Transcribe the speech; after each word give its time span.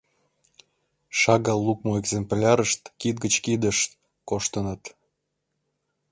Шагал 1.19 1.59
лукмо 1.67 1.89
экземплярышт 2.01 2.81
кид 2.99 3.15
гыч 3.23 3.33
кидыш 3.45 3.77
коштыныт. 4.29 4.83